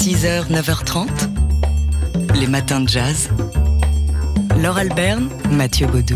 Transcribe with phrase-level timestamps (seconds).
[0.00, 1.08] 6h, 9h30,
[2.40, 3.28] les matins de jazz.
[4.62, 6.14] Laure Alberne, Mathieu Baudou.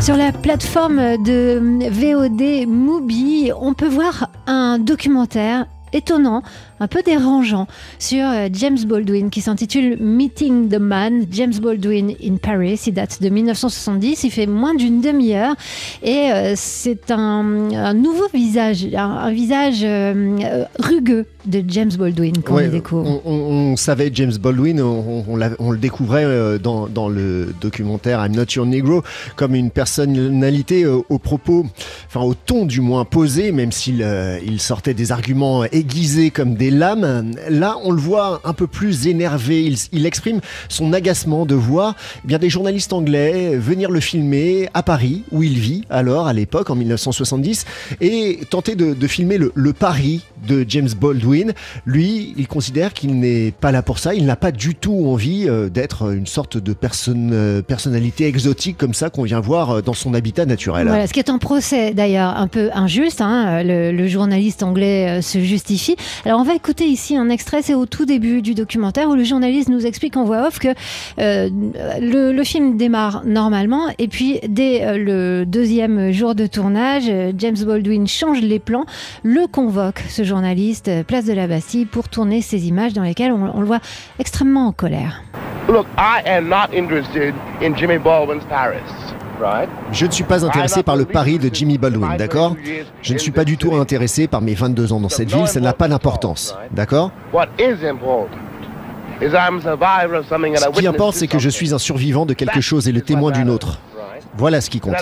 [0.00, 1.58] Sur la plateforme de
[1.90, 5.64] VOD Mubi, on peut voir un documentaire
[5.94, 6.42] étonnant,
[6.78, 7.66] un peu dérangeant,
[7.98, 12.80] sur euh, James Baldwin qui s'intitule Meeting the Man, James Baldwin in Paris.
[12.86, 15.54] Il date de 1970, il fait moins d'une demi-heure
[16.02, 22.54] et euh, c'est un, nouveau visage, un, un visage euh, rugueux de James Baldwin qu'on
[22.56, 23.20] Ouais, découvre.
[23.24, 28.34] on, on- on savait James Baldwin, on, le découvrait euh, dans, dans le documentaire I'm
[28.36, 29.02] Not Your Negro
[29.36, 31.66] comme une personnalité euh, au propos,
[32.06, 36.54] enfin au ton du moins posé, même s'il euh, il sortait des arguments aiguisés comme
[36.54, 37.32] des lames.
[37.50, 39.64] Là, on le voit un peu plus énervé.
[39.64, 44.68] Il, il exprime son agacement de voir eh bien des journalistes anglais venir le filmer
[44.74, 47.64] à Paris, où il vit alors à l'époque en 1970,
[48.00, 51.31] et tenter de, de filmer le, le Paris de James Baldwin.
[51.86, 54.14] Lui, il considère qu'il n'est pas là pour ça.
[54.14, 56.74] Il n'a pas du tout envie euh, d'être une sorte de
[57.08, 60.86] euh, personnalité exotique comme ça qu'on vient voir euh, dans son habitat naturel.
[60.86, 63.20] Voilà, ce qui est un procès d'ailleurs un peu injuste.
[63.20, 65.96] hein, le, journaliste anglais se justifie.
[66.26, 69.24] Alors on va écouter ici un extrait, c'est au tout début du documentaire où le
[69.24, 70.68] journaliste nous explique en voix off que
[71.18, 78.06] le, le film démarre normalement et puis dès le deuxième jour de tournage, James Baldwin
[78.06, 78.84] change les plans,
[79.22, 83.32] le convoque ce journaliste euh, place de la Bastille pour tourner ces images dans lesquelles
[83.32, 83.80] on, on le voit
[84.18, 85.22] extrêmement en colère.
[85.68, 88.80] Look, I am not interested in Jimmy Baldwin's Paris,
[89.40, 89.68] right?
[89.92, 92.56] Je ne suis pas intéressé par le Paris de Jimmy Baldwin, d'accord?
[93.02, 95.60] Je ne suis pas du tout intéressé par mes 22 ans dans cette ville, ça
[95.60, 97.10] n'a pas d'importance, d'accord?
[97.32, 98.38] What is important
[99.20, 101.72] is I'm a survivor of something and I Ce qui importe, c'est que je suis
[101.72, 103.78] un survivant de quelque chose et le témoin d'une autre.
[104.36, 104.94] Voilà ce qui compte.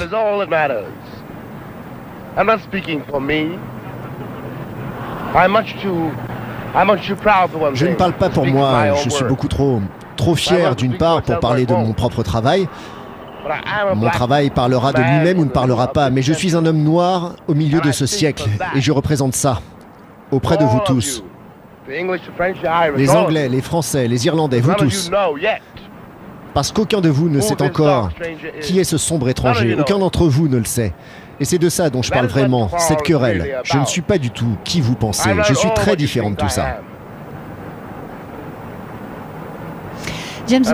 [7.74, 9.80] Je ne parle pas pour moi, je suis beaucoup trop
[10.16, 12.68] trop fier d'une part pour parler de mon propre travail.
[13.94, 17.32] Mon travail parlera de lui-même ou ne parlera pas, mais je suis un homme noir
[17.48, 19.60] au milieu de ce siècle et je représente ça
[20.30, 21.24] auprès de vous tous.
[22.96, 25.10] Les Anglais, les Français, les Irlandais, vous tous.
[26.54, 28.10] Parce qu'aucun de vous ne sait encore
[28.62, 29.76] qui est ce sombre étranger.
[29.78, 30.92] Aucun d'entre vous ne le sait.
[31.38, 33.60] Et c'est de ça dont je parle vraiment, cette querelle.
[33.64, 35.30] Je ne suis pas du tout qui vous pensez.
[35.48, 36.66] Je suis très différent de tout ça.
[36.66, 36.84] am.
[40.50, 40.64] James.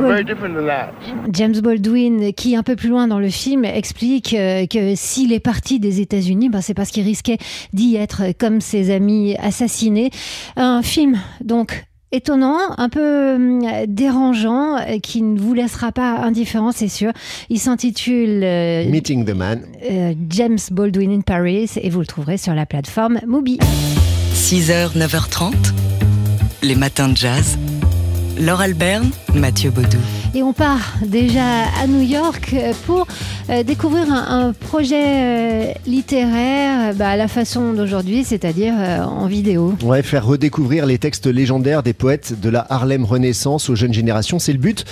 [1.32, 5.40] James Baldwin, qui un peu plus loin dans le film explique euh, que s'il est
[5.40, 7.36] parti des États-Unis, ben, c'est parce qu'il risquait
[7.74, 10.10] d'y être comme ses amis assassinés.
[10.56, 16.72] Un film donc étonnant, un peu hum, dérangeant, euh, qui ne vous laissera pas indifférent,
[16.72, 17.12] c'est sûr.
[17.50, 19.62] Il s'intitule euh, Meeting the man.
[19.90, 23.58] euh, James Baldwin in Paris et vous le trouverez sur la plateforme Mubi.
[24.34, 25.52] 6h, 9h30,
[26.62, 27.58] les matins de jazz.
[28.38, 29.98] Laure Alberne, Mathieu Baudou.
[30.36, 33.06] Et on part déjà à New York euh, pour
[33.48, 39.72] euh, découvrir un, un projet euh, littéraire bah, à la façon d'aujourd'hui, c'est-à-dire en vidéo.
[39.82, 44.38] Ouais, faire redécouvrir les textes légendaires des poètes de la Harlem Renaissance aux jeunes générations,
[44.38, 44.84] c'est le but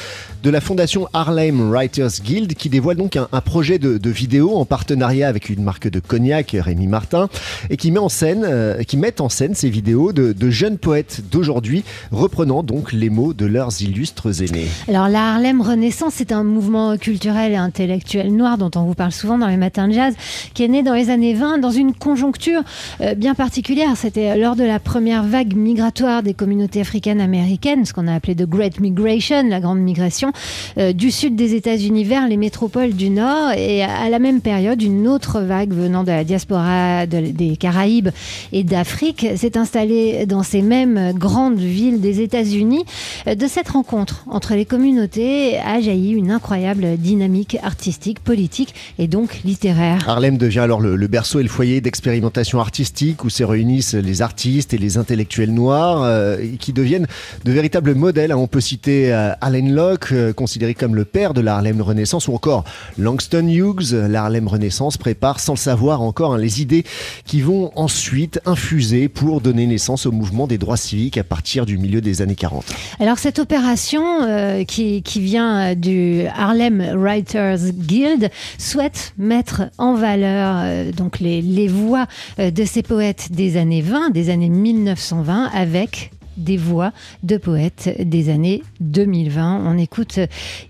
[0.43, 4.57] de la fondation Harlem Writers Guild qui dévoile donc un, un projet de, de vidéo
[4.57, 7.29] en partenariat avec une marque de cognac, Rémi Martin,
[7.69, 10.79] et qui met en scène, euh, qui met en scène ces vidéos de, de jeunes
[10.79, 14.69] poètes d'aujourd'hui, reprenant donc les mots de leurs illustres aînés.
[14.89, 19.11] Alors la Harlem Renaissance, c'est un mouvement culturel et intellectuel noir dont on vous parle
[19.11, 20.15] souvent dans les matins de jazz,
[20.55, 22.61] qui est né dans les années 20 dans une conjoncture
[23.01, 23.97] euh, bien particulière.
[23.97, 28.37] C'était lors de la première vague migratoire des communautés africaines américaines, ce qu'on a appelé
[28.37, 30.31] de Great Migration, la grande migration,
[30.79, 33.51] euh, du sud des États-Unis vers les métropoles du nord.
[33.57, 38.11] Et à la même période, une autre vague venant de la diaspora de- des Caraïbes
[38.53, 42.85] et d'Afrique s'est installée dans ces mêmes grandes villes des États-Unis.
[43.27, 45.24] Euh, De cette rencontre entre les communautés
[45.59, 50.09] a jailli une incroyable dynamique artistique, politique et donc littéraire.
[50.09, 54.23] Harlem devient alors le, le berceau et le foyer d'expérimentation artistique où se réunissent les
[54.23, 57.07] artistes et les intellectuels noirs euh, qui deviennent
[57.45, 58.33] de véritables modèles.
[58.33, 58.37] hein.
[58.37, 62.29] On peut citer euh, Allen Locke, euh, considéré comme le père de la Harlem Renaissance,
[62.29, 62.65] ou encore
[62.99, 63.93] Langston Hughes.
[63.93, 66.85] La Harlem Renaissance prépare sans le savoir encore hein, les idées
[67.27, 71.79] qui vont ensuite infuser pour donner naissance au mouvement des droits civiques à partir du
[71.79, 72.65] milieu des années 40.
[73.01, 79.95] Alors cette opération euh, qui, qui vient euh, du Harlem Writers Guild souhaite mettre en
[79.95, 82.07] valeur euh, donc les, les voix
[82.41, 86.91] euh, de ces poètes des années 20, des années 1920 avec des voix
[87.23, 89.63] de poètes des années 2020.
[89.65, 90.19] On écoute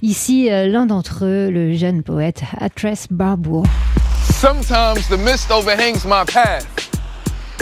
[0.02, 3.64] ici l'un d'entre eux, le jeune poète Atress Barbour.
[4.30, 6.66] Sometimes the mist overhangs my path,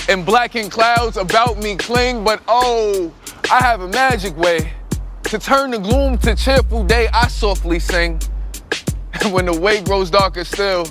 [0.09, 3.13] and blackened clouds about me cling, but oh,
[3.45, 4.82] I have a magic way
[5.33, 7.09] to turn the gloom to cheerful day.
[7.11, 8.21] I softly sing.
[9.23, 10.85] And when the way grows darker still,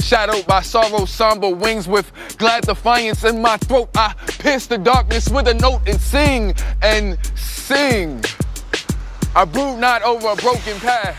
[0.00, 5.30] shadowed by sorrow's somber wings with glad defiance in my throat, I pierce the darkness
[5.30, 8.22] with a note and sing and sing.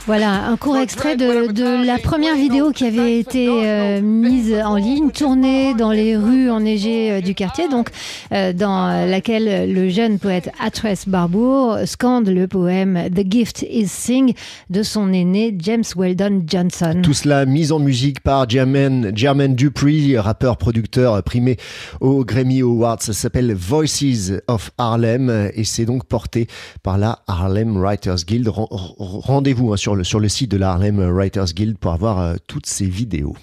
[0.05, 4.75] Voilà, un court extrait de, de la première vidéo qui avait été euh, mise en
[4.75, 7.89] ligne, tournée dans les rues enneigées euh, du quartier, donc
[8.33, 14.33] euh, dans laquelle le jeune poète Atres Barbour scande le poème The Gift is Sing
[14.69, 16.99] de son aîné James Weldon Johnson.
[17.01, 21.55] Tout cela mis en musique par Jermaine, Jermaine Dupri, rappeur producteur primé
[22.01, 23.01] au Grammy Awards.
[23.01, 26.47] Ça s'appelle Voices of Harlem et c'est donc porté
[26.83, 28.47] par la Harlem Writers Guild.
[28.47, 32.19] Ren- Rendez-vous hein, sur, le, sur le site de la Harlem Writers Guild pour avoir
[32.19, 33.35] euh, toutes ces vidéos.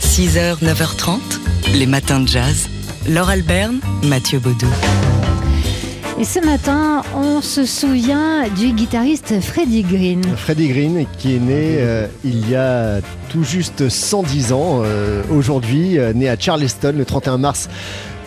[0.00, 1.18] 6h, 9h30,
[1.74, 2.68] les matins de jazz.
[3.08, 4.66] Laure Alberne, Mathieu Baudou.
[6.20, 10.22] Et ce matin, on se souvient du guitariste Freddie Green.
[10.36, 15.96] Freddie Green qui est né euh, il y a tout juste 110 ans euh, aujourd'hui,
[16.14, 17.70] né à Charleston le 31 mars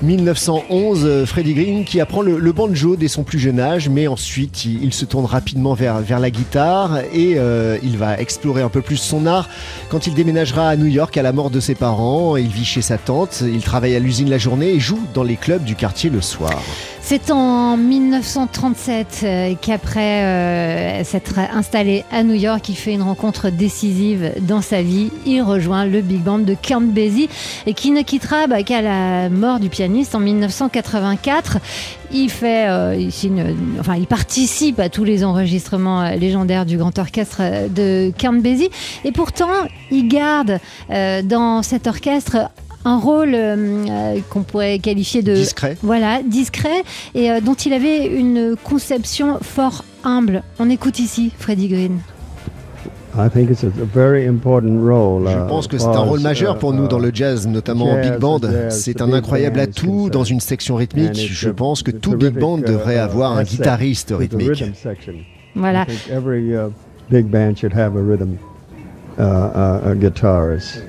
[0.01, 4.65] 1911, euh, Freddie Green qui apprend le, banjo dès son plus jeune âge, mais ensuite
[4.65, 8.97] il, se tourne rapidement vers, la guitare et euh, il va explorer un peu plus
[8.97, 9.50] son art
[9.89, 12.38] quand il déménagera à New York à la mort de ses parents.
[12.38, 15.36] Il vit chez sa tante, il travaille à l'usine la journée et joue dans les
[15.36, 16.62] clubs du quartier le soir.
[17.01, 24.33] C'est en 1937 euh, qu'après s'être installé à New York, il fait une rencontre décisive
[24.42, 25.12] dans sa vie.
[25.25, 27.30] Il rejoint le big band de Count Basie
[27.68, 31.57] et qui ne quittera bah, qu'à la mort du pianiste en 1984.
[32.11, 36.77] Il fait, euh, il, signe- enfin, il participe à tous les enregistrements euh, légendaires du
[36.77, 38.69] grand orchestre euh, de Count Basie
[39.03, 39.49] et pourtant
[39.91, 40.59] il garde
[40.91, 42.37] euh, dans cet orchestre
[42.87, 45.75] un rôle euh, qu'on pourrait qualifier de Discret.
[45.81, 46.83] voilà, discret
[47.15, 50.43] et dont il avait une conception fort humble.
[50.59, 51.99] On écoute ici Freddie Green.
[53.15, 53.27] Je
[55.38, 58.01] uh, pense que c'est un rôle majeur pour uh, nous dans le jazz, notamment en
[58.01, 58.41] big band.
[58.69, 61.15] C'est un incroyable atout dans une section rythmique.
[61.15, 64.13] Je a- pense que it's a tout big band devrait uh, avoir un asset guitariste
[64.17, 64.50] rythmique.
[64.50, 65.13] rhythm section.
[65.56, 65.83] Voilà.
[65.83, 66.69] I think every uh,
[67.09, 68.38] big band should have a rhythm
[69.18, 70.83] uh, uh, a guitarist.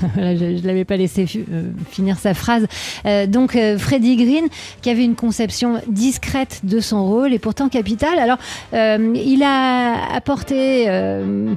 [0.16, 2.66] Je ne l'avais pas laissé euh, finir sa phrase.
[3.04, 4.46] Euh, donc euh, Freddie Green,
[4.82, 8.18] qui avait une conception discrète de son rôle et pourtant capitale.
[8.18, 8.38] Alors,
[8.74, 10.86] euh, il a apporté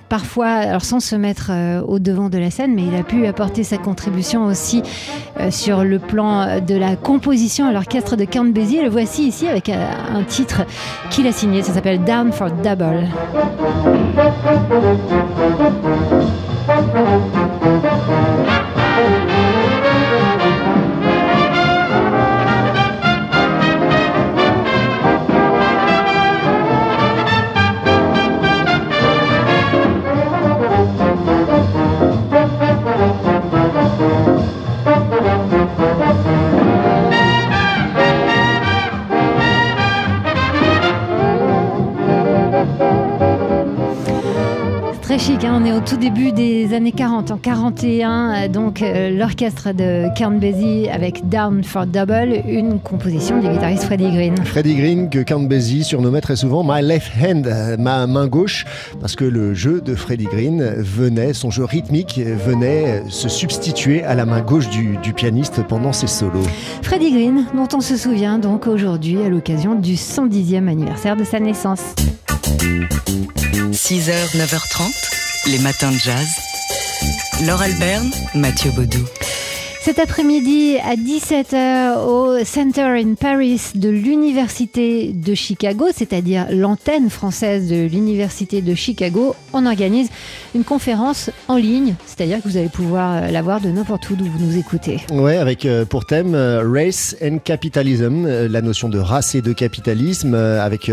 [0.10, 1.52] parfois, alors sans se mettre
[1.88, 4.82] au devant de la scène, mais il a pu apporter sa contribution aussi
[5.50, 8.44] sur le plan de la composition à l'orchestre de Count.
[8.54, 10.66] Le voici ici avec un titre
[11.10, 11.62] qu'il a signé.
[11.64, 13.08] Ça s'appelle Down for Double.
[45.20, 49.10] Chic, hein, on est au tout début des années 40, en 41, euh, donc euh,
[49.10, 54.38] l'orchestre de Count Basie avec Down for Double, une composition du guitariste Freddie Green.
[54.46, 58.66] Freddie Green, que Count Basie surnommait très souvent My Left Hand, euh, ma main gauche,
[59.02, 64.16] parce que le jeu de Freddie Green venait, son jeu rythmique venait se substituer à
[64.16, 66.44] la main gauche du, du pianiste pendant ses solos.
[66.82, 71.42] Freddie Green, dont on se souvient donc aujourd'hui à l'occasion du 110e anniversaire de sa
[71.42, 71.96] naissance.
[73.72, 76.28] 6h, 9h30, les matins de jazz.
[77.46, 79.06] Laure Alberne, Mathieu Baudou.
[79.82, 87.70] Cet après-midi à 17h au Center in Paris de l'Université de Chicago, c'est-à-dire l'antenne française
[87.70, 90.10] de l'Université de Chicago, on organise
[90.54, 94.16] une conférence en ligne, c'est-à-dire que vous allez pouvoir euh, la voir de n'importe où
[94.16, 95.00] d'où vous nous écoutez.
[95.12, 99.54] Ouais, avec euh, pour thème euh, Race and Capitalism, la notion de race et de
[99.54, 100.92] capitalisme, avec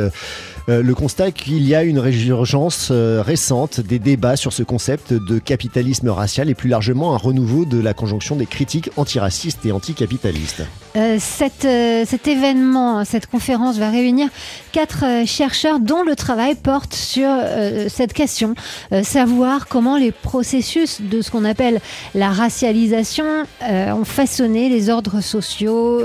[0.68, 5.12] euh, le constat qu'il y a une résurgence euh, récente des débats sur ce concept
[5.12, 9.72] de capitalisme racial et plus largement un renouveau de la conjonction des critiques antiracistes et
[9.72, 10.62] anticapitalistes.
[10.96, 11.18] Euh,
[11.64, 14.28] euh, cet événement, cette conférence va réunir
[14.72, 17.28] quatre chercheurs dont le travail porte sur
[17.88, 18.54] cette question,
[19.02, 21.80] savoir comment les processus de ce qu'on appelle
[22.14, 23.24] la racialisation
[23.62, 26.02] ont façonné les ordres sociaux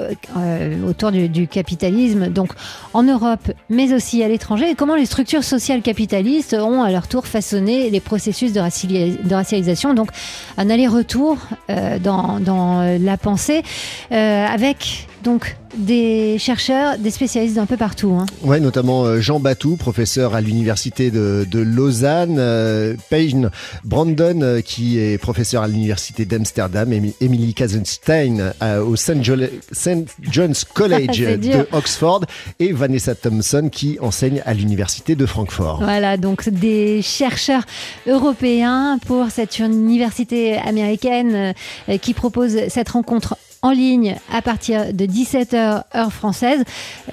[0.88, 2.52] autour du capitalisme, donc
[2.94, 7.08] en Europe, mais aussi à l'étranger, et comment les structures sociales capitalistes ont à leur
[7.08, 9.94] tour façonné les processus de, raciali- de racialisation.
[9.94, 10.10] Donc
[10.58, 11.38] un aller-retour
[11.70, 13.64] euh, dans, dans la pensée
[14.12, 18.12] euh, avec Donc des chercheurs, des spécialistes d'un peu partout.
[18.20, 18.26] Hein.
[18.44, 23.52] Ouais, notamment euh, Jean Batou, professeur à l'université de, de Lausanne, euh, Payne
[23.86, 29.24] Brandon, euh, qui est professeur à l'université d'Amsterdam, Emi- Emily Kazenstein euh, au St.
[29.24, 29.36] Jo-
[29.72, 30.08] St.
[30.30, 32.26] John's College de Oxford
[32.60, 35.80] et Vanessa Thompson qui enseigne à l'université de Francfort.
[35.82, 37.64] Voilà, donc des chercheurs
[38.08, 41.54] européens pour cette université américaine
[41.90, 46.64] euh, qui propose cette rencontre en ligne à partir de 17h heure française.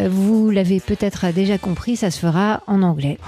[0.00, 3.18] Euh, Vous l'avez peut-être déjà compris, ça se fera en anglais.